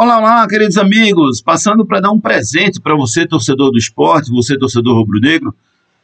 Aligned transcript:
Olá, 0.00 0.18
olá, 0.18 0.46
queridos 0.46 0.78
amigos. 0.78 1.42
Passando 1.42 1.84
para 1.84 1.98
dar 1.98 2.12
um 2.12 2.20
presente 2.20 2.80
para 2.80 2.94
você, 2.94 3.26
torcedor 3.26 3.72
do 3.72 3.78
esporte, 3.78 4.30
você, 4.30 4.56
torcedor 4.56 4.96
rubro-negro. 4.96 5.52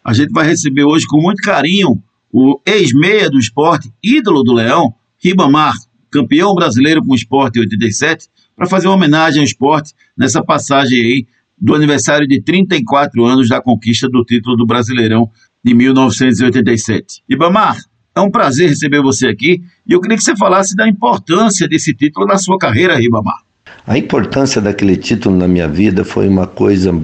A 0.03 0.13
gente 0.13 0.33
vai 0.33 0.45
receber 0.45 0.83
hoje 0.83 1.07
com 1.07 1.23
muito 1.23 1.41
carinho 1.41 2.03
o 2.29 2.61
ex-meia 2.67 3.31
do 3.31 3.39
esporte, 3.39 3.93
ídolo 4.03 4.43
do 4.43 4.53
Leão, 4.53 4.93
Ribamar, 5.23 5.75
campeão 6.11 6.57
brasileiro 6.57 7.05
com 7.05 7.13
o 7.13 7.15
esporte 7.15 7.61
em 7.61 7.61
87, 7.61 8.27
para 8.57 8.67
fazer 8.67 8.89
uma 8.89 8.97
homenagem 8.97 9.39
ao 9.39 9.45
esporte 9.45 9.93
nessa 10.19 10.43
passagem 10.43 10.99
aí 10.99 11.27
do 11.57 11.73
aniversário 11.73 12.27
de 12.27 12.43
34 12.43 13.25
anos 13.25 13.49
da 13.49 13.63
conquista 13.63 14.09
do 14.09 14.25
título 14.25 14.57
do 14.57 14.67
Brasileirão 14.67 15.31
de 15.65 15.73
1987. 15.73 17.23
Ribamar, 17.31 17.79
é 18.13 18.21
um 18.21 18.29
prazer 18.29 18.71
receber 18.71 19.01
você 19.01 19.29
aqui 19.29 19.63
e 19.87 19.93
eu 19.93 20.01
queria 20.01 20.17
que 20.17 20.25
você 20.25 20.35
falasse 20.35 20.75
da 20.75 20.89
importância 20.89 21.69
desse 21.69 21.95
título 21.95 22.27
na 22.27 22.39
sua 22.39 22.59
carreira, 22.59 22.97
Ribamar. 22.97 23.45
A 23.87 23.99
importância 23.99 24.63
daquele 24.63 24.97
título 24.97 25.37
na 25.37 25.47
minha 25.47 25.69
vida 25.69 26.05
foi 26.05 26.27
uma 26.27 26.47
coisa 26.47 26.99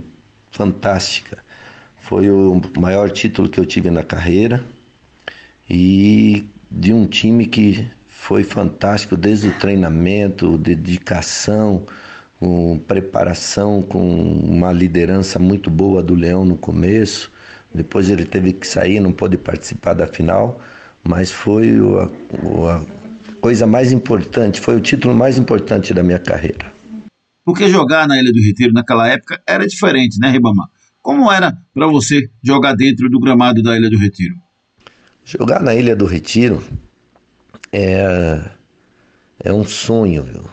fantástica. 0.50 1.44
Foi 1.98 2.30
o 2.30 2.60
maior 2.78 3.10
título 3.10 3.50
que 3.50 3.60
eu 3.60 3.66
tive 3.66 3.90
na 3.90 4.02
carreira 4.02 4.64
e 5.68 6.48
de 6.70 6.92
um 6.92 7.06
time 7.06 7.44
que 7.46 7.86
foi 8.06 8.42
fantástico 8.42 9.16
desde 9.16 9.48
o 9.48 9.58
treinamento, 9.58 10.56
dedicação, 10.56 11.84
com 12.38 12.78
preparação, 12.78 13.82
com 13.82 14.00
uma 14.00 14.72
liderança 14.72 15.38
muito 15.38 15.68
boa 15.68 16.02
do 16.02 16.14
Leão 16.14 16.46
no 16.46 16.56
começo. 16.56 17.30
Depois 17.74 18.08
ele 18.08 18.24
teve 18.24 18.54
que 18.54 18.66
sair, 18.66 19.00
não 19.00 19.12
pôde 19.12 19.36
participar 19.36 19.92
da 19.92 20.06
final, 20.06 20.60
mas 21.04 21.30
foi 21.30 21.76
a, 21.78 22.74
a 22.74 22.82
coisa 23.40 23.66
mais 23.66 23.92
importante, 23.92 24.60
foi 24.60 24.76
o 24.76 24.80
título 24.80 25.14
mais 25.14 25.38
importante 25.38 25.94
da 25.94 26.02
minha 26.02 26.18
carreira. 26.18 26.79
Porque 27.50 27.68
jogar 27.68 28.06
na 28.06 28.16
Ilha 28.16 28.32
do 28.32 28.40
Retiro 28.40 28.72
naquela 28.72 29.08
época 29.08 29.42
era 29.44 29.66
diferente, 29.66 30.20
né, 30.20 30.30
Ribamar? 30.30 30.68
Como 31.02 31.32
era 31.32 31.58
para 31.74 31.88
você 31.88 32.30
jogar 32.40 32.76
dentro 32.76 33.10
do 33.10 33.18
gramado 33.18 33.60
da 33.60 33.76
Ilha 33.76 33.90
do 33.90 33.98
Retiro? 33.98 34.36
Jogar 35.24 35.60
na 35.60 35.74
Ilha 35.74 35.96
do 35.96 36.06
Retiro 36.06 36.62
é, 37.72 38.50
é 39.42 39.52
um 39.52 39.64
sonho, 39.64 40.22
viu? 40.22 40.44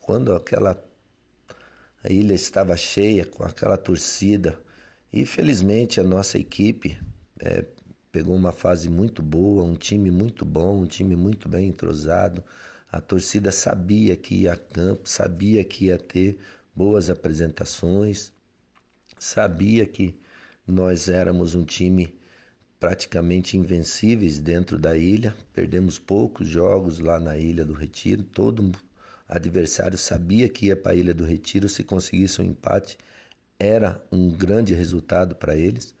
Quando 0.00 0.34
aquela 0.34 0.76
ilha 2.08 2.34
estava 2.34 2.76
cheia, 2.76 3.24
com 3.24 3.44
aquela 3.44 3.76
torcida, 3.76 4.60
e 5.12 5.24
felizmente 5.24 6.00
a 6.00 6.02
nossa 6.02 6.36
equipe 6.36 6.98
é, 7.38 7.64
pegou 8.10 8.34
uma 8.34 8.50
fase 8.50 8.90
muito 8.90 9.22
boa, 9.22 9.62
um 9.62 9.76
time 9.76 10.10
muito 10.10 10.44
bom, 10.44 10.82
um 10.82 10.86
time 10.86 11.14
muito 11.14 11.48
bem 11.48 11.68
entrosado. 11.68 12.42
A 12.92 13.00
torcida 13.00 13.52
sabia 13.52 14.16
que 14.16 14.42
ia 14.42 14.54
a 14.54 14.56
campo, 14.56 15.08
sabia 15.08 15.64
que 15.64 15.86
ia 15.86 15.98
ter 15.98 16.38
boas 16.74 17.08
apresentações, 17.08 18.32
sabia 19.18 19.86
que 19.86 20.18
nós 20.66 21.08
éramos 21.08 21.54
um 21.54 21.64
time 21.64 22.18
praticamente 22.80 23.56
invencíveis 23.56 24.40
dentro 24.40 24.78
da 24.78 24.96
ilha. 24.96 25.36
Perdemos 25.52 25.98
poucos 25.98 26.48
jogos 26.48 26.98
lá 26.98 27.20
na 27.20 27.36
Ilha 27.36 27.64
do 27.64 27.74
Retiro. 27.74 28.24
Todo 28.24 28.72
adversário 29.28 29.98
sabia 29.98 30.48
que 30.48 30.66
ia 30.66 30.76
para 30.76 30.92
a 30.92 30.94
Ilha 30.94 31.14
do 31.14 31.24
Retiro. 31.24 31.68
Se 31.68 31.84
conseguisse 31.84 32.40
um 32.40 32.44
empate, 32.46 32.96
era 33.58 34.04
um 34.10 34.32
grande 34.32 34.74
resultado 34.74 35.36
para 35.36 35.54
eles. 35.54 35.94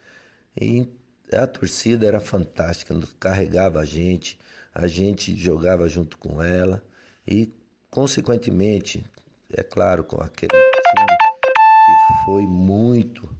E 0.58 0.88
a 1.36 1.46
torcida 1.46 2.06
era 2.06 2.18
fantástica, 2.18 2.94
carregava 3.18 3.80
a 3.80 3.84
gente, 3.84 4.38
a 4.74 4.86
gente 4.86 5.36
jogava 5.36 5.88
junto 5.88 6.18
com 6.18 6.42
ela 6.42 6.84
e, 7.26 7.52
consequentemente, 7.88 9.04
é 9.52 9.62
claro, 9.62 10.02
com 10.04 10.20
aquele 10.20 10.50
time 10.50 11.06
que 11.06 12.24
foi 12.24 12.42
muito, 12.42 13.30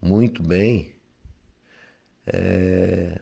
muito 0.00 0.42
bem, 0.42 0.94
é, 2.26 3.20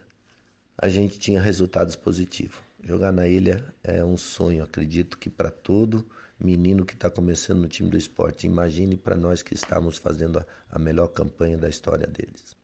a 0.77 0.89
gente 0.89 1.19
tinha 1.19 1.41
resultados 1.41 1.97
positivos. 1.97 2.59
Jogar 2.83 3.13
na 3.13 3.27
ilha 3.27 3.73
é 3.83 4.05
um 4.05 4.17
sonho, 4.17 4.63
acredito 4.63 5.17
que 5.17 5.31
para 5.31 5.51
todo 5.51 6.11
menino 6.39 6.85
que 6.85 6.95
está 6.95 7.09
começando 7.09 7.61
no 7.61 7.69
time 7.69 7.89
do 7.89 7.97
esporte. 7.97 8.47
Imagine 8.47 8.97
para 8.97 9.17
nós 9.17 9.43
que 9.43 9.55
estamos 9.55 9.97
fazendo 9.97 10.41
a, 10.41 10.47
a 10.71 10.79
melhor 10.79 11.09
campanha 11.09 11.57
da 11.57 11.69
história 11.69 12.07
deles 12.07 12.62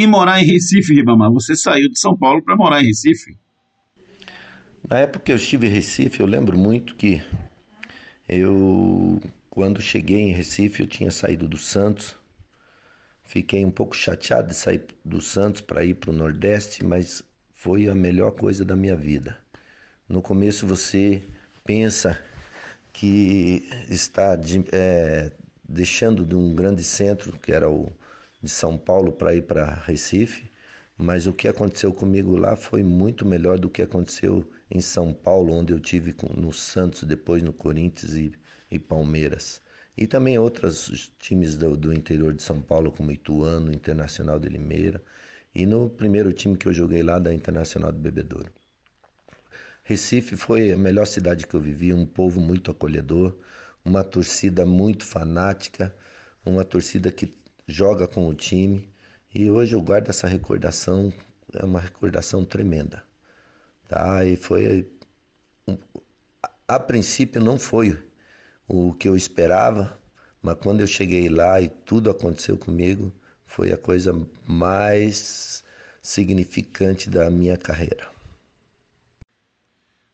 e 0.00 0.06
morar 0.06 0.42
em 0.42 0.46
Recife, 0.46 0.94
Ribamar. 0.94 1.30
Você 1.30 1.54
saiu 1.54 1.90
de 1.90 2.00
São 2.00 2.16
Paulo 2.16 2.42
para 2.42 2.56
morar 2.56 2.82
em 2.82 2.86
Recife? 2.86 3.36
Na 4.88 5.00
época 5.00 5.26
que 5.26 5.32
eu 5.32 5.36
estive 5.36 5.66
em 5.66 5.70
Recife, 5.70 6.20
eu 6.20 6.26
lembro 6.26 6.56
muito 6.56 6.94
que 6.94 7.22
eu, 8.26 9.20
quando 9.50 9.78
cheguei 9.82 10.20
em 10.20 10.32
Recife, 10.32 10.80
eu 10.80 10.86
tinha 10.86 11.10
saído 11.10 11.46
do 11.46 11.58
Santos. 11.58 12.16
Fiquei 13.22 13.62
um 13.62 13.70
pouco 13.70 13.94
chateado 13.94 14.48
de 14.48 14.54
sair 14.54 14.86
do 15.04 15.20
Santos 15.20 15.60
para 15.60 15.84
ir 15.84 15.92
para 15.92 16.10
o 16.10 16.14
Nordeste, 16.14 16.82
mas 16.82 17.22
foi 17.52 17.86
a 17.86 17.94
melhor 17.94 18.30
coisa 18.30 18.64
da 18.64 18.74
minha 18.74 18.96
vida. 18.96 19.38
No 20.08 20.22
começo 20.22 20.66
você 20.66 21.22
pensa 21.62 22.24
que 22.94 23.68
está 23.90 24.40
é, 24.72 25.30
deixando 25.68 26.24
de 26.24 26.34
um 26.34 26.54
grande 26.54 26.82
centro, 26.82 27.38
que 27.38 27.52
era 27.52 27.68
o, 27.68 27.92
de 28.42 28.48
São 28.48 28.78
Paulo 28.78 29.12
para 29.12 29.34
ir 29.34 29.42
para 29.42 29.74
Recife, 29.74 30.50
mas 30.96 31.26
o 31.26 31.32
que 31.32 31.48
aconteceu 31.48 31.92
comigo 31.92 32.36
lá 32.36 32.56
foi 32.56 32.82
muito 32.82 33.24
melhor 33.24 33.58
do 33.58 33.70
que 33.70 33.80
aconteceu 33.80 34.50
em 34.70 34.80
São 34.80 35.14
Paulo, 35.14 35.54
onde 35.54 35.72
eu 35.72 35.80
tive 35.80 36.14
no 36.36 36.52
Santos, 36.52 37.04
depois 37.04 37.42
no 37.42 37.52
Corinthians 37.52 38.14
e, 38.14 38.32
e 38.70 38.78
Palmeiras. 38.78 39.62
E 39.96 40.06
também 40.06 40.38
outros 40.38 41.10
times 41.18 41.56
do, 41.56 41.76
do, 41.76 41.92
interior 41.92 42.34
de 42.34 42.42
São 42.42 42.60
Paulo, 42.60 42.92
como 42.92 43.10
Ituano, 43.10 43.72
Internacional 43.72 44.38
de 44.38 44.48
Limeira, 44.48 45.02
e 45.54 45.64
no 45.64 45.88
primeiro 45.88 46.32
time 46.32 46.56
que 46.56 46.66
eu 46.66 46.72
joguei 46.72 47.02
lá, 47.02 47.18
da 47.18 47.32
Internacional 47.32 47.90
do 47.90 47.98
Bebedouro. 47.98 48.52
Recife 49.82 50.36
foi 50.36 50.70
a 50.70 50.76
melhor 50.76 51.06
cidade 51.06 51.46
que 51.46 51.54
eu 51.54 51.60
vivi, 51.60 51.92
um 51.92 52.06
povo 52.06 52.40
muito 52.40 52.70
acolhedor, 52.70 53.36
uma 53.84 54.04
torcida 54.04 54.64
muito 54.66 55.04
fanática, 55.04 55.94
uma 56.44 56.64
torcida 56.64 57.10
que 57.10 57.26
joga 57.70 58.06
com 58.06 58.28
o 58.28 58.34
time 58.34 58.88
e 59.34 59.50
hoje 59.50 59.74
eu 59.74 59.80
guardo 59.80 60.08
essa 60.08 60.26
recordação, 60.26 61.12
é 61.52 61.64
uma 61.64 61.80
recordação 61.80 62.44
tremenda. 62.44 63.04
Tá? 63.88 64.24
E 64.24 64.36
foi 64.36 64.88
a, 66.66 66.78
princípio 66.78 67.42
não 67.42 67.58
foi 67.58 67.98
o 68.68 68.92
que 68.92 69.08
eu 69.08 69.16
esperava, 69.16 69.98
mas 70.42 70.56
quando 70.58 70.80
eu 70.80 70.86
cheguei 70.86 71.28
lá 71.28 71.60
e 71.60 71.68
tudo 71.68 72.10
aconteceu 72.10 72.56
comigo, 72.56 73.12
foi 73.44 73.72
a 73.72 73.78
coisa 73.78 74.12
mais 74.46 75.64
significante 76.02 77.10
da 77.10 77.28
minha 77.30 77.56
carreira. 77.56 78.08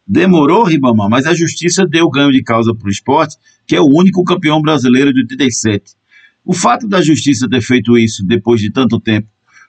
Demorou, 0.07 0.63
Ribamar, 0.63 1.11
mas 1.11 1.27
a 1.27 1.35
justiça 1.35 1.85
deu 1.85 2.09
ganho 2.09 2.31
de 2.31 2.43
causa 2.43 2.75
para 2.75 2.87
o 2.87 2.91
esporte, 2.91 3.37
que 3.67 3.75
é 3.75 3.81
o 3.81 3.87
único 3.87 4.23
campeão 4.25 4.63
brasileiro 4.63 5.13
de 5.13 5.21
87. 5.21 5.95
O 6.47 6.55
fato 6.55 6.87
da 6.87 7.03
justiça 7.03 7.49
ter 7.49 7.61
feito 7.61 7.99
isso 7.99 8.25
depois 8.25 8.61
de 8.61 8.71
tanto 8.71 9.01
tempo 9.01 9.27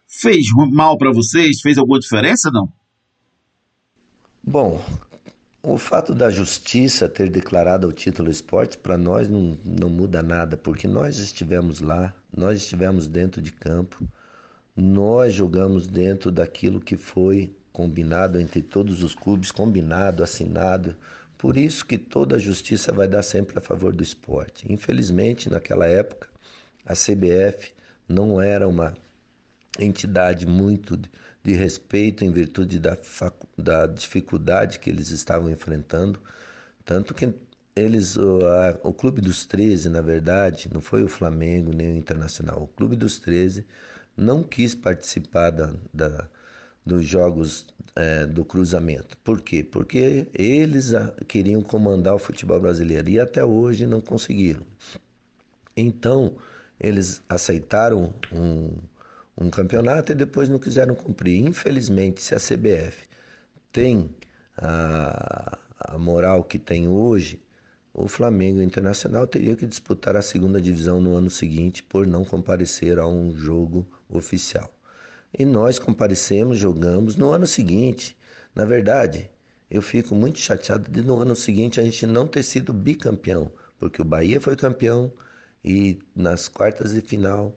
fez 0.07 0.45
mal 0.71 0.95
para 0.95 1.11
vocês? 1.11 1.59
Fez 1.59 1.75
alguma 1.75 1.99
diferença, 1.99 2.51
não? 2.51 2.71
Bom, 4.43 4.79
o 5.63 5.79
fato 5.79 6.13
da 6.13 6.29
justiça 6.29 7.09
ter 7.09 7.31
declarado 7.31 7.88
o 7.88 7.91
título 7.91 8.29
esporte 8.29 8.77
para 8.77 8.95
nós 8.95 9.27
não, 9.27 9.57
não 9.65 9.89
muda 9.89 10.21
nada, 10.21 10.55
porque 10.55 10.88
nós 10.88 11.17
estivemos 11.17 11.81
lá, 11.81 12.15
nós 12.31 12.59
estivemos 12.59 13.07
dentro 13.07 13.41
de 13.41 13.51
campo, 13.51 14.07
nós 14.75 15.33
jogamos 15.33 15.88
dentro 15.88 16.31
daquilo 16.31 16.79
que 16.79 16.95
foi 16.95 17.55
combinado 17.73 18.39
entre 18.39 18.61
todos 18.61 19.01
os 19.01 19.15
clubes, 19.15 19.51
combinado, 19.51 20.23
assinado. 20.23 20.95
Por 21.39 21.57
isso 21.57 21.83
que 21.83 21.97
toda 21.97 22.35
a 22.35 22.39
justiça 22.39 22.91
vai 22.94 23.07
dar 23.07 23.23
sempre 23.23 23.57
a 23.57 23.61
favor 23.61 23.95
do 23.95 24.03
esporte. 24.03 24.71
Infelizmente, 24.71 25.50
naquela 25.50 25.88
época, 25.88 26.29
a 26.88 26.94
CBF 26.94 27.74
não 28.07 28.42
era 28.42 28.68
uma 28.68 28.95
entidade 29.80 30.48
muito 30.48 30.98
de 31.44 31.54
respeito 31.54 32.24
em 32.24 32.31
virtude 32.31 32.80
da, 32.80 32.98
da 33.57 33.86
dificuldade 33.86 34.80
que 34.80 34.89
eles 34.89 35.10
estavam 35.10 35.51
enfrentando, 35.51 36.19
tanto 36.84 37.13
que 37.13 37.31
eles, 37.75 38.18
o, 38.18 38.39
a, 38.48 38.80
o 38.88 38.94
Clube 38.94 39.22
dos 39.22 39.45
13, 39.45 39.89
na 39.89 40.01
verdade, 40.01 40.69
não 40.74 40.81
foi 40.81 41.04
o 41.04 41.07
Flamengo 41.07 41.72
nem 41.74 41.92
o 41.92 41.95
Internacional, 41.95 42.63
o 42.63 42.68
Clube 42.68 42.95
dos 42.95 43.19
13 43.19 43.66
não 44.16 44.42
quis 44.42 44.74
participar 44.74 45.51
da, 45.51 45.75
da 45.94 46.28
dos 46.84 47.06
jogos 47.06 47.68
é, 47.98 48.25
do 48.25 48.45
cruzamento. 48.45 49.18
Por 49.18 49.42
quê? 49.42 49.62
Porque 49.62 50.28
eles 50.34 50.95
a, 50.95 51.12
queriam 51.28 51.62
comandar 51.62 52.16
o 52.16 52.19
futebol 52.19 52.60
brasileiro 52.60 53.10
e 53.10 53.19
até 53.19 53.44
hoje 53.44 53.86
não 53.86 54.00
conseguiram. 54.00 54.66
Então, 55.75 56.38
eles 56.79 57.21
aceitaram 57.27 58.13
um, 58.31 58.77
um 59.39 59.50
campeonato 59.50 60.12
e 60.12 60.15
depois 60.15 60.50
não 60.50 60.59
quiseram 60.59 60.95
cumprir. 60.95 61.45
Infelizmente, 61.45 62.21
se 62.21 62.35
a 62.35 62.39
CBF 62.39 63.07
tem 63.71 64.09
a, 64.57 65.59
a 65.79 65.97
moral 65.97 66.44
que 66.44 66.59
tem 66.59 66.88
hoje, 66.88 67.41
o 67.94 68.07
Flamengo 68.07 68.62
Internacional 68.62 69.25
teria 69.25 69.56
que 69.56 69.65
disputar 69.65 70.15
a 70.15 70.21
segunda 70.21 70.62
divisão 70.62 71.01
no 71.01 71.15
ano 71.15 71.29
seguinte 71.29 71.81
por 71.81 72.06
não 72.06 72.24
comparecer 72.24 73.00
a 73.00 73.07
um 73.07 73.35
jogo 73.35 73.88
oficial. 74.07 74.71
E 75.38 75.44
nós 75.44 75.79
comparecemos, 75.79 76.57
jogamos 76.57 77.15
no 77.15 77.31
ano 77.31 77.47
seguinte. 77.47 78.15
Na 78.53 78.65
verdade, 78.65 79.31
eu 79.69 79.81
fico 79.81 80.15
muito 80.15 80.39
chateado 80.39 80.89
de 80.89 81.01
no 81.01 81.19
ano 81.19 81.35
seguinte 81.35 81.79
a 81.79 81.83
gente 81.83 82.06
não 82.06 82.27
ter 82.27 82.44
sido 82.44 82.71
bicampeão, 82.71 83.51
porque 83.77 84.01
o 84.01 84.06
Bahia 84.06 84.39
foi 84.39 84.56
campeão 84.56 85.12
e 85.67 85.99
nas 86.15 86.47
quartas 86.47 86.93
de 86.93 87.01
final 87.01 87.53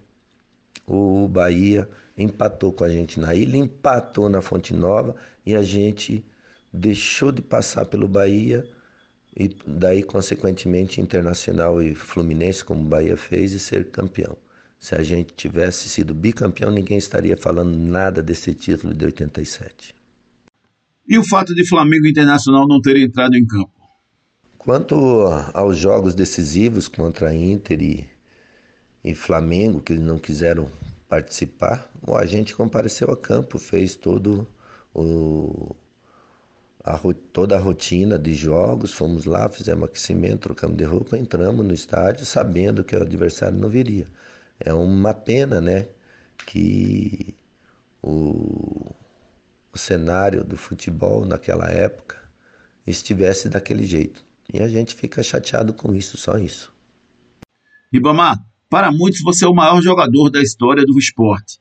o 0.84 1.28
Bahia 1.28 1.88
empatou 2.18 2.72
com 2.72 2.82
a 2.82 2.88
gente 2.88 3.20
na 3.20 3.32
ilha, 3.32 3.56
empatou 3.56 4.28
na 4.28 4.42
Fonte 4.42 4.74
Nova 4.74 5.14
e 5.46 5.54
a 5.54 5.62
gente 5.62 6.24
deixou 6.72 7.30
de 7.30 7.40
passar 7.40 7.86
pelo 7.86 8.08
Bahia 8.08 8.68
e 9.36 9.56
daí 9.64 10.02
consequentemente 10.02 11.00
Internacional 11.00 11.80
e 11.80 11.94
Fluminense 11.94 12.64
como 12.64 12.80
o 12.80 12.88
Bahia 12.88 13.16
fez 13.16 13.52
e 13.52 13.60
ser 13.60 13.92
campeão. 13.92 14.36
Se 14.76 14.96
a 14.96 15.02
gente 15.04 15.32
tivesse 15.34 15.88
sido 15.88 16.12
bicampeão, 16.12 16.72
ninguém 16.72 16.98
estaria 16.98 17.36
falando 17.36 17.76
nada 17.78 18.20
desse 18.20 18.52
título 18.54 18.92
de 18.92 19.04
87. 19.04 19.94
E 21.06 21.16
o 21.16 21.22
fato 21.22 21.54
de 21.54 21.64
Flamengo 21.64 22.08
Internacional 22.08 22.66
não 22.66 22.80
ter 22.80 22.96
entrado 22.96 23.36
em 23.36 23.46
campo? 23.46 23.79
Quanto 24.62 25.24
aos 25.54 25.78
jogos 25.78 26.14
decisivos 26.14 26.86
contra 26.86 27.34
Inter 27.34 27.80
e, 27.80 28.10
e 29.02 29.14
Flamengo, 29.14 29.80
que 29.80 29.94
eles 29.94 30.04
não 30.04 30.18
quiseram 30.18 30.70
participar, 31.08 31.90
a 32.06 32.26
gente 32.26 32.54
compareceu 32.54 33.10
a 33.10 33.16
campo, 33.16 33.58
fez 33.58 33.96
todo 33.96 34.46
o, 34.92 35.74
a, 36.84 37.00
toda 37.32 37.56
a 37.56 37.58
rotina 37.58 38.18
de 38.18 38.34
jogos, 38.34 38.92
fomos 38.92 39.24
lá, 39.24 39.48
fizemos 39.48 39.88
aquecimento, 39.88 40.40
trocamos 40.40 40.76
de 40.76 40.84
roupa, 40.84 41.16
entramos 41.16 41.64
no 41.64 41.72
estádio 41.72 42.26
sabendo 42.26 42.84
que 42.84 42.94
o 42.94 43.00
adversário 43.00 43.58
não 43.58 43.70
viria. 43.70 44.06
É 44.60 44.74
uma 44.74 45.14
pena, 45.14 45.58
né, 45.58 45.88
que 46.44 47.34
o, 48.02 48.92
o 49.72 49.78
cenário 49.78 50.44
do 50.44 50.58
futebol 50.58 51.24
naquela 51.24 51.70
época 51.70 52.18
estivesse 52.86 53.48
daquele 53.48 53.86
jeito. 53.86 54.28
E 54.52 54.60
a 54.60 54.68
gente 54.68 54.94
fica 54.94 55.22
chateado 55.22 55.72
com 55.72 55.94
isso, 55.94 56.16
só 56.16 56.38
isso. 56.38 56.72
Ribamar, 57.92 58.38
para 58.68 58.90
muitos 58.92 59.20
você 59.20 59.44
é 59.44 59.48
o 59.48 59.54
maior 59.54 59.80
jogador 59.82 60.30
da 60.30 60.42
história 60.42 60.84
do 60.84 60.98
esporte. 60.98 61.58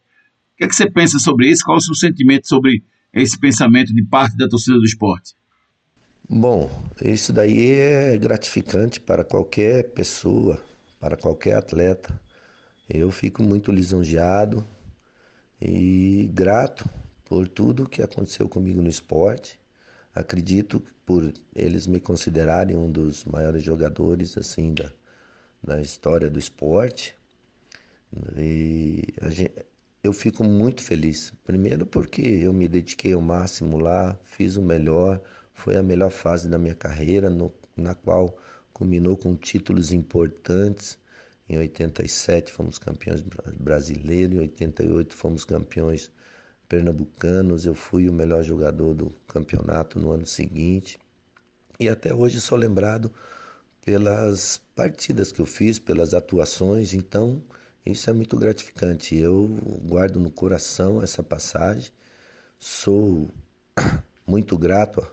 O 0.53 0.57
que, 0.57 0.63
é 0.65 0.67
que 0.67 0.75
você 0.75 0.89
pensa 0.89 1.17
sobre 1.19 1.49
isso? 1.49 1.63
Qual 1.63 1.77
é 1.77 1.79
o 1.79 1.81
seu 1.81 1.95
sentimento 1.95 2.47
sobre 2.47 2.83
esse 3.13 3.39
pensamento 3.39 3.93
de 3.93 4.03
parte 4.03 4.37
da 4.37 4.47
torcida 4.47 4.77
do 4.77 4.85
esporte? 4.85 5.33
Bom, 6.29 6.69
isso 7.03 7.33
daí 7.33 7.71
é 7.71 8.17
gratificante 8.17 8.99
para 8.99 9.23
qualquer 9.23 9.93
pessoa, 9.93 10.63
para 10.99 11.17
qualquer 11.17 11.55
atleta. 11.55 12.21
Eu 12.87 13.09
fico 13.09 13.41
muito 13.41 13.71
lisonjeado 13.71 14.63
e 15.61 16.29
grato 16.31 16.87
por 17.25 17.47
tudo 17.47 17.89
que 17.89 18.01
aconteceu 18.01 18.47
comigo 18.47 18.81
no 18.81 18.89
esporte. 18.89 19.59
Acredito 20.13 20.81
por 21.05 21.31
eles 21.55 21.87
me 21.87 21.99
considerarem 21.99 22.75
um 22.75 22.91
dos 22.91 23.25
maiores 23.25 23.63
jogadores 23.63 24.37
assim 24.37 24.73
da, 24.73 24.91
da 25.63 25.81
história 25.81 26.29
do 26.29 26.39
esporte. 26.39 27.15
E 28.37 29.03
gente, 29.29 29.65
eu 30.03 30.13
fico 30.13 30.43
muito 30.43 30.81
feliz. 30.81 31.33
Primeiro 31.45 31.85
porque 31.85 32.21
eu 32.21 32.53
me 32.53 32.67
dediquei 32.67 33.13
ao 33.13 33.21
máximo 33.21 33.77
lá, 33.77 34.17
fiz 34.23 34.55
o 34.55 34.61
melhor, 34.61 35.21
foi 35.53 35.75
a 35.77 35.83
melhor 35.83 36.09
fase 36.09 36.47
da 36.47 36.57
minha 36.57 36.75
carreira, 36.75 37.29
no, 37.29 37.53
na 37.75 37.93
qual 37.93 38.37
culminou 38.73 39.15
com 39.15 39.35
títulos 39.35 39.91
importantes. 39.91 40.97
Em 41.47 41.57
87 41.57 42.51
fomos 42.51 42.77
campeões 42.77 43.23
brasileiros, 43.59 44.35
em 44.35 44.39
88 44.39 45.13
fomos 45.15 45.45
campeões 45.45 46.11
pernambucanos, 46.69 47.65
eu 47.65 47.73
fui 47.73 48.07
o 48.07 48.13
melhor 48.13 48.43
jogador 48.43 48.93
do 48.93 49.09
campeonato 49.27 49.99
no 49.99 50.11
ano 50.11 50.25
seguinte. 50.25 50.99
E 51.79 51.89
até 51.89 52.13
hoje 52.13 52.39
sou 52.39 52.57
lembrado 52.57 53.11
pelas 53.83 54.61
partidas 54.75 55.31
que 55.31 55.39
eu 55.41 55.47
fiz, 55.47 55.79
pelas 55.79 56.13
atuações, 56.13 56.93
então 56.93 57.41
isso 57.83 58.07
é 58.09 58.13
muito 58.13 58.37
gratificante. 58.37 59.15
Eu 59.15 59.47
guardo 59.87 60.19
no 60.19 60.29
coração 60.29 61.01
essa 61.01 61.23
passagem, 61.23 61.91
sou 62.59 63.27
muito 64.27 64.55
grato 64.55 65.05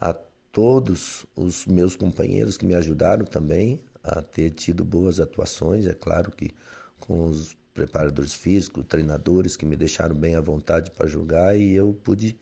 a, 0.00 0.14
todos 0.52 1.26
os 1.34 1.66
meus 1.66 1.96
companheiros 1.96 2.56
que 2.56 2.66
me 2.66 2.74
ajudaram 2.74 3.24
também 3.24 3.82
a 4.04 4.22
ter 4.22 4.50
tido 4.50 4.84
boas 4.84 5.18
atuações, 5.18 5.86
é 5.86 5.94
claro 5.94 6.30
que 6.30 6.54
com 7.00 7.24
os 7.24 7.56
preparadores 7.74 8.34
físicos, 8.34 8.84
treinadores 8.86 9.56
que 9.56 9.64
me 9.64 9.76
deixaram 9.76 10.14
bem 10.14 10.34
à 10.34 10.40
vontade 10.40 10.90
para 10.90 11.06
jogar 11.06 11.56
e 11.56 11.72
eu 11.72 11.94
pude 11.94 12.38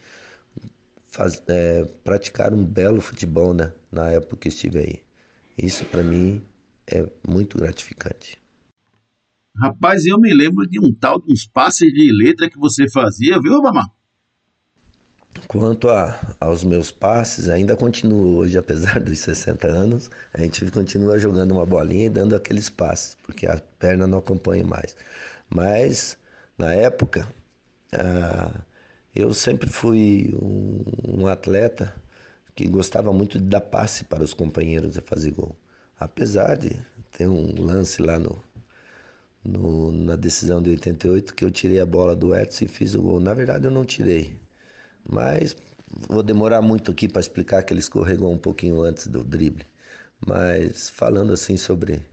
faz, 1.05 1.43
é, 1.49 1.85
praticar 2.05 2.53
um 2.53 2.65
belo 2.65 3.01
futebol 3.01 3.53
né, 3.53 3.73
na 3.91 4.11
época 4.11 4.37
que 4.37 4.49
estive 4.49 4.79
aí. 4.79 5.05
Isso 5.59 5.85
para 5.85 6.03
mim 6.03 6.43
é 6.87 7.09
muito 7.27 7.59
gratificante. 7.59 8.39
Rapaz, 9.57 10.07
eu 10.07 10.19
me 10.19 10.33
lembro 10.33 10.67
de 10.67 10.81
um 10.81 10.93
tal 10.93 11.21
de 11.21 11.33
uns 11.33 11.47
passes 11.47 11.93
de 11.93 12.11
letra 12.13 12.49
que 12.49 12.59
você 12.59 12.89
fazia, 12.89 13.41
viu, 13.41 13.61
Bamar? 13.61 13.91
Quanto 15.47 15.89
a, 15.89 16.37
aos 16.41 16.65
meus 16.65 16.91
passes, 16.91 17.49
ainda 17.49 17.77
continuo 17.77 18.39
hoje, 18.39 18.59
apesar 18.59 18.99
dos 19.01 19.19
60 19.21 19.67
anos, 19.67 20.11
a 20.35 20.41
gente 20.41 20.69
continua 20.71 21.19
jogando 21.19 21.53
uma 21.53 21.65
bolinha 21.65 22.07
e 22.07 22.11
dando 22.11 22.35
aqueles 22.35 22.69
passes, 22.69 23.17
porque 23.23 23.47
a 23.47 23.61
perna 23.79 24.07
não 24.07 24.19
acompanha 24.19 24.65
mais. 24.65 24.97
Mas, 25.49 26.19
na 26.59 26.75
época, 26.75 27.29
ah, 27.93 28.61
eu 29.15 29.33
sempre 29.33 29.69
fui 29.69 30.35
um, 30.41 30.85
um, 31.09 31.27
atleta 31.27 31.95
que 32.55 32.67
gostava 32.67 33.13
muito 33.13 33.39
de 33.41 33.47
dar 33.47 33.61
passe 33.61 34.05
para 34.05 34.25
os 34.25 34.35
companheiros 34.35 34.97
e 34.97 35.01
fazer 35.01 35.33
gol. 35.33 35.57
Apesar 35.99 36.57
de 36.57 36.81
ter 37.13 37.29
um 37.29 37.63
lance 37.63 38.03
lá 38.03 38.19
no, 38.19 38.43
no, 39.45 39.93
na 39.93 40.17
decisão 40.17 40.63
de 40.63 40.71
88 40.71 41.35
que 41.35 41.45
eu 41.45 41.51
tirei 41.51 41.81
a 41.81 41.87
bola 41.87 42.17
do 42.17 42.35
Edson 42.35 42.65
e 42.65 42.69
fiz 42.69 42.95
o 42.95 43.03
gol. 43.03 43.21
Na 43.21 43.35
verdade, 43.35 43.67
eu 43.67 43.71
não 43.71 43.85
tirei 43.85 44.39
mas 45.09 45.57
vou 46.09 46.23
demorar 46.23 46.63
muito 46.63 46.91
aqui 46.91 47.09
para 47.09 47.21
explicar 47.21 47.63
que 47.63 47.73
ele 47.73 47.81
escorregou 47.81 48.33
um 48.33 48.39
pouquinho 48.39 48.83
antes 48.83 49.07
do 49.07 49.25
drible. 49.25 49.67
Mas 50.27 50.91
falando 50.91 51.33
assim 51.33 51.57
sobre 51.57 52.07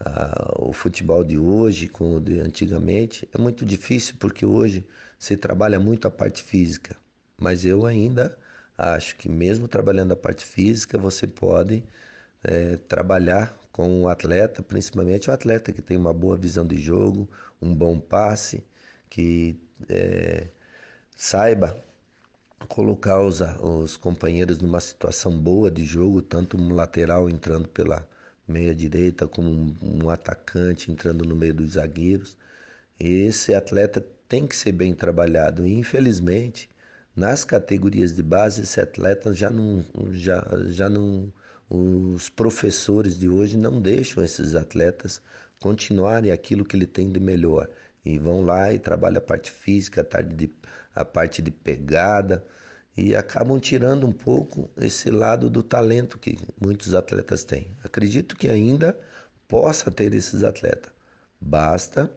uh, 0.00 0.68
o 0.68 0.72
futebol 0.72 1.22
de 1.22 1.38
hoje 1.38 1.88
com 1.88 2.16
o 2.16 2.20
de 2.20 2.40
antigamente, 2.40 3.28
é 3.32 3.38
muito 3.38 3.64
difícil 3.64 4.14
porque 4.18 4.46
hoje 4.46 4.86
se 5.18 5.36
trabalha 5.36 5.78
muito 5.78 6.08
a 6.08 6.10
parte 6.10 6.42
física. 6.42 6.96
Mas 7.38 7.64
eu 7.64 7.84
ainda 7.86 8.38
acho 8.76 9.16
que 9.16 9.28
mesmo 9.28 9.68
trabalhando 9.68 10.12
a 10.12 10.16
parte 10.16 10.44
física, 10.44 10.96
você 10.96 11.26
pode 11.26 11.84
é, 12.42 12.76
trabalhar 12.76 13.56
com 13.70 14.02
o 14.02 14.08
atleta, 14.08 14.62
principalmente 14.62 15.30
o 15.30 15.32
atleta 15.32 15.72
que 15.72 15.82
tem 15.82 15.96
uma 15.96 16.12
boa 16.12 16.36
visão 16.36 16.66
de 16.66 16.80
jogo, 16.80 17.28
um 17.60 17.74
bom 17.74 18.00
passe, 18.00 18.64
que 19.08 19.60
é, 19.88 20.46
saiba 21.16 21.76
colocar 22.66 23.20
os, 23.20 23.40
os 23.40 23.96
companheiros 23.96 24.60
numa 24.60 24.80
situação 24.80 25.38
boa 25.38 25.70
de 25.70 25.84
jogo, 25.84 26.22
tanto 26.22 26.56
um 26.56 26.74
lateral 26.74 27.28
entrando 27.28 27.68
pela 27.68 28.08
meia 28.46 28.74
direita, 28.74 29.28
como 29.28 29.48
um, 29.50 29.76
um 29.82 30.10
atacante 30.10 30.90
entrando 30.90 31.24
no 31.24 31.36
meio 31.36 31.54
dos 31.54 31.72
zagueiros. 31.72 32.36
Esse 32.98 33.54
atleta 33.54 34.04
tem 34.28 34.46
que 34.46 34.56
ser 34.56 34.72
bem 34.72 34.94
trabalhado. 34.94 35.66
E, 35.66 35.74
infelizmente, 35.74 36.68
nas 37.14 37.44
categorias 37.44 38.14
de 38.14 38.22
base, 38.22 38.62
esse 38.62 38.80
atleta 38.80 39.32
já 39.34 39.50
não, 39.50 39.84
já, 40.12 40.44
já 40.68 40.88
não, 40.88 41.32
os 41.68 42.28
professores 42.28 43.18
de 43.18 43.28
hoje 43.28 43.56
não 43.56 43.80
deixam 43.80 44.24
esses 44.24 44.54
atletas 44.54 45.20
continuarem 45.60 46.32
aquilo 46.32 46.64
que 46.64 46.74
ele 46.74 46.86
tem 46.86 47.12
de 47.12 47.20
melhor 47.20 47.68
e 48.04 48.18
vão 48.18 48.44
lá 48.44 48.72
e 48.72 48.78
trabalham 48.78 49.18
a 49.18 49.22
parte 49.22 49.50
física, 49.50 50.00
a, 50.00 50.04
tarde 50.04 50.34
de, 50.34 50.54
a 50.94 51.04
parte 51.04 51.40
de 51.40 51.50
pegada 51.50 52.44
e 52.96 53.14
acabam 53.14 53.58
tirando 53.60 54.06
um 54.06 54.12
pouco 54.12 54.68
esse 54.76 55.10
lado 55.10 55.48
do 55.48 55.62
talento 55.62 56.18
que 56.18 56.38
muitos 56.60 56.94
atletas 56.94 57.44
têm. 57.44 57.68
Acredito 57.84 58.36
que 58.36 58.48
ainda 58.48 58.98
possa 59.48 59.90
ter 59.90 60.12
esses 60.14 60.42
atletas. 60.42 60.92
Basta 61.40 62.10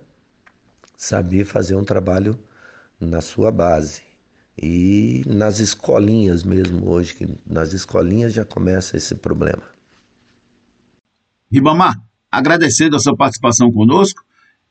saber 0.97 1.45
fazer 1.45 1.75
um 1.75 1.83
trabalho 1.83 2.37
na 2.99 3.21
sua 3.21 3.51
base. 3.51 4.01
E 4.57 5.23
nas 5.27 5.59
escolinhas 5.59 6.43
mesmo 6.43 6.89
hoje, 6.89 7.15
que 7.15 7.27
nas 7.45 7.73
escolinhas 7.73 8.33
já 8.33 8.45
começa 8.45 8.95
esse 8.95 9.15
problema. 9.15 9.63
Ribamar, 11.51 11.95
agradecendo 12.31 12.95
a 12.95 12.99
sua 12.99 13.15
participação 13.15 13.71
conosco, 13.71 14.23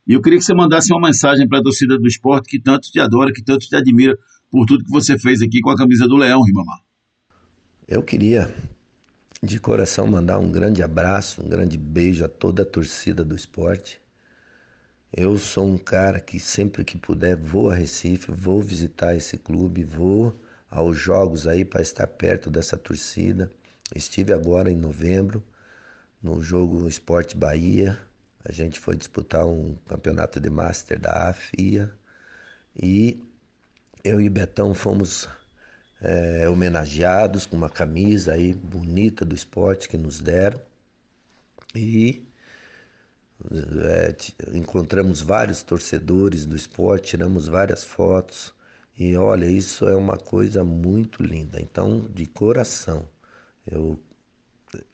e 0.07 0.13
eu 0.13 0.21
queria 0.21 0.39
que 0.39 0.45
você 0.45 0.55
mandasse 0.55 0.93
uma 0.93 1.07
mensagem 1.07 1.49
para 1.49 1.59
a 1.59 1.63
torcida 1.63 1.99
do 1.99 2.07
esporte 2.07 2.49
que 2.49 2.61
tanto 2.61 2.91
te 2.91 3.01
adora, 3.01 3.33
que 3.33 3.43
tanto 3.43 3.67
te 3.67 3.75
admira 3.75 4.19
por 4.51 4.67
tudo 4.67 4.85
que 4.85 4.91
você 4.91 5.19
fez 5.19 5.41
aqui 5.43 5.61
com 5.61 5.71
a 5.71 5.77
camisa 5.77 6.07
do 6.07 6.17
Leão, 6.17 6.43
Ribamar. 6.43 6.81
Eu 7.89 8.03
queria 8.03 8.55
de 9.43 9.59
coração 9.59 10.07
mandar 10.07 10.39
um 10.39 10.51
grande 10.51 10.83
abraço, 10.83 11.43
um 11.43 11.49
grande 11.49 11.77
beijo 11.77 12.25
a 12.25 12.29
toda 12.29 12.63
a 12.63 12.67
torcida 12.67 13.25
do 13.25 13.35
esporte. 13.35 14.01
Eu 15.17 15.39
sou 15.39 15.69
um 15.69 15.79
cara 15.79 16.19
que 16.19 16.41
sempre 16.41 16.85
que 16.85 16.99
puder 16.99 17.37
vou 17.37 17.71
a 17.71 17.75
Recife, 17.77 18.33
vou 18.33 18.61
visitar 18.61 19.15
esse 19.15 19.39
clube, 19.39 19.85
vou 19.85 20.35
aos 20.69 20.99
jogos 20.99 21.47
aí 21.47 21.65
para 21.65 21.81
estar 21.81 22.09
perto 22.09 22.51
dessa 22.51 22.77
torcida. 22.77 23.49
Estive 23.95 24.33
agora 24.33 24.73
em 24.73 24.77
novembro 24.77 25.45
no 26.21 26.43
jogo 26.43 26.89
Esporte 26.89 27.37
Bahia. 27.37 27.97
A 28.45 28.51
gente 28.51 28.81
foi 28.81 28.97
disputar 28.97 29.47
um 29.47 29.77
campeonato 29.87 30.41
de 30.41 30.51
Master 30.51 30.99
da 30.99 31.29
AFIA 31.29 31.95
e 32.75 33.25
eu 34.03 34.21
e 34.21 34.29
Betão 34.29 34.75
fomos 34.75 35.29
é, 36.01 36.49
homenageados 36.49 37.47
com 37.47 37.57
uma 37.57 37.71
camisa 37.71 38.33
aí 38.33 38.53
bonita 38.53 39.25
do 39.25 39.37
esporte 39.37 39.89
que 39.89 39.97
nos 39.97 40.21
deram 40.21 40.61
e 41.73 42.27
é, 43.53 44.57
encontramos 44.57 45.21
vários 45.21 45.63
torcedores 45.63 46.47
do 46.47 46.57
esporte, 46.57 47.11
tiramos 47.11 47.47
várias 47.47 47.85
fotos 47.85 48.55
e 48.97 49.17
olha, 49.17 49.47
isso 49.47 49.89
é 49.89 49.97
uma 49.97 50.17
coisa 50.17 50.63
muito 50.63 51.23
linda. 51.23 51.61
Então, 51.61 52.01
de 52.01 52.27
coração, 52.27 53.09
eu, 53.67 54.01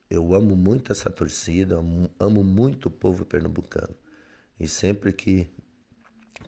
eu 0.08 0.34
amo 0.34 0.56
muito 0.56 0.90
essa 0.90 1.10
torcida, 1.10 1.76
amo, 1.76 2.10
amo 2.18 2.42
muito 2.42 2.86
o 2.86 2.90
povo 2.90 3.26
pernambucano. 3.26 3.94
E 4.58 4.66
sempre 4.66 5.12
que 5.12 5.48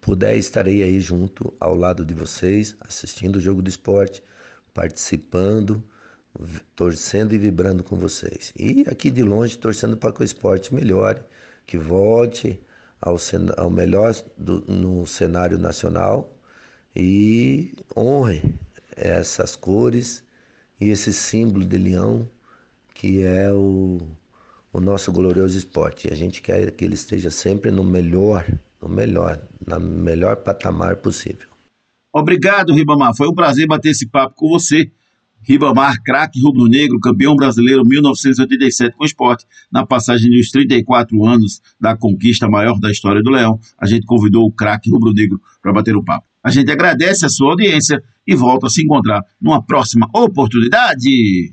puder, 0.00 0.36
estarei 0.36 0.82
aí 0.82 0.98
junto 1.00 1.52
ao 1.60 1.76
lado 1.76 2.06
de 2.06 2.14
vocês, 2.14 2.74
assistindo 2.80 3.36
o 3.36 3.40
jogo 3.40 3.60
do 3.60 3.68
esporte, 3.68 4.22
participando, 4.72 5.84
torcendo 6.74 7.34
e 7.34 7.38
vibrando 7.38 7.84
com 7.84 7.98
vocês. 7.98 8.52
E 8.56 8.84
aqui 8.88 9.10
de 9.10 9.22
longe, 9.22 9.58
torcendo 9.58 9.96
para 9.96 10.12
que 10.12 10.22
o 10.22 10.24
esporte 10.24 10.74
melhore, 10.74 11.20
que 11.66 11.76
volte 11.76 12.60
ao, 13.00 13.16
ao 13.56 13.70
melhor 13.70 14.14
do, 14.36 14.60
no 14.62 15.06
cenário 15.06 15.58
nacional 15.58 16.38
e 16.94 17.74
honre 17.96 18.54
essas 18.96 19.56
cores 19.56 20.24
e 20.80 20.90
esse 20.90 21.12
símbolo 21.12 21.64
de 21.64 21.78
leão 21.78 22.28
que 22.94 23.22
é 23.22 23.52
o, 23.52 24.06
o 24.72 24.80
nosso 24.80 25.10
glorioso 25.12 25.56
esporte. 25.56 26.12
A 26.12 26.14
gente 26.14 26.40
quer 26.42 26.70
que 26.72 26.84
ele 26.84 26.94
esteja 26.94 27.30
sempre 27.30 27.70
no 27.70 27.82
melhor, 27.82 28.46
no 28.80 28.88
melhor, 28.88 29.40
na 29.66 29.78
melhor 29.78 30.36
patamar 30.36 30.96
possível. 30.96 31.48
Obrigado, 32.12 32.74
Ribamar. 32.74 33.16
Foi 33.16 33.26
um 33.26 33.34
prazer 33.34 33.66
bater 33.66 33.90
esse 33.90 34.06
papo 34.06 34.34
com 34.36 34.48
você. 34.48 34.90
Ribamar, 35.42 36.00
craque 36.02 36.40
rubro-negro, 36.40 37.00
campeão 37.00 37.34
brasileiro 37.34 37.82
1987 37.84 38.96
com 38.96 39.04
esporte, 39.04 39.44
na 39.70 39.84
passagem 39.84 40.30
dos 40.30 40.50
34 40.50 41.24
anos 41.24 41.60
da 41.80 41.96
conquista 41.96 42.48
maior 42.48 42.78
da 42.78 42.90
história 42.90 43.22
do 43.22 43.30
Leão, 43.30 43.58
a 43.76 43.86
gente 43.86 44.06
convidou 44.06 44.46
o 44.46 44.52
craque 44.52 44.90
rubro-negro 44.90 45.40
para 45.60 45.72
bater 45.72 45.96
o 45.96 46.04
papo. 46.04 46.26
A 46.42 46.50
gente 46.50 46.70
agradece 46.70 47.24
a 47.24 47.28
sua 47.28 47.50
audiência 47.50 48.02
e 48.26 48.34
volta 48.34 48.66
a 48.66 48.70
se 48.70 48.82
encontrar 48.82 49.24
numa 49.40 49.62
próxima 49.62 50.08
oportunidade. 50.12 51.52